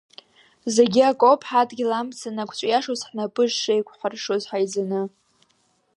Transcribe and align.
Зегьы 0.75 1.01
акоуп 1.11 1.41
ҳадгьыл 1.49 1.91
амца 1.99 2.29
анақәҵәиашоз, 2.31 3.01
ҳнапы 3.07 3.43
шеикәҳаршоз 3.57 4.43
ҳаизаны. 4.49 5.01